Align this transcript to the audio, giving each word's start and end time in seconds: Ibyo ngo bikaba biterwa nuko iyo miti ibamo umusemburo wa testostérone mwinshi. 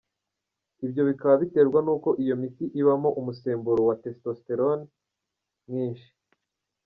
Ibyo 0.85 1.01
ngo 1.01 1.09
bikaba 1.09 1.33
biterwa 1.43 1.79
nuko 1.85 2.09
iyo 2.23 2.35
miti 2.41 2.65
ibamo 2.81 3.09
umusemburo 3.19 3.81
wa 3.89 3.95
testostérone 4.03 4.83
mwinshi. 5.67 6.09